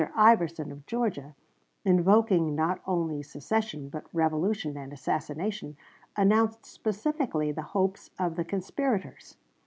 [0.15, 1.35] Iverson, of Georgia,
[1.85, 5.77] invoking not only secession, but revolution and assassination,
[6.17, 9.37] announced specifically the hopes of the conspirators.